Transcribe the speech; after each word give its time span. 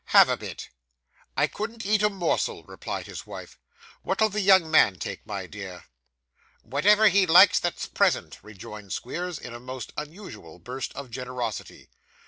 'Have 0.05 0.29
a 0.29 0.35
bit.' 0.35 0.69
'I 1.37 1.45
couldn't 1.45 1.85
eat 1.85 2.01
a 2.01 2.09
morsel,' 2.09 2.63
replied 2.63 3.05
his 3.05 3.27
wife. 3.27 3.59
'What'll 4.01 4.29
the 4.29 4.41
young 4.41 4.71
man 4.71 4.95
take, 4.97 5.23
my 5.27 5.45
dear?' 5.45 5.83
'Whatever 6.63 7.07
he 7.09 7.27
likes 7.27 7.59
that's 7.59 7.85
present,' 7.85 8.39
rejoined 8.41 8.93
Squeers, 8.93 9.37
in 9.37 9.53
a 9.53 9.59
most 9.59 9.93
unusual 9.95 10.57
burst 10.57 10.91
of 10.95 11.11
generosity. 11.11 11.91